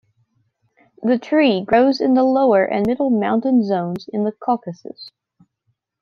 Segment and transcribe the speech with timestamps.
[1.03, 5.11] The tree grows in the lower and middle mountain zones in the Caucasus.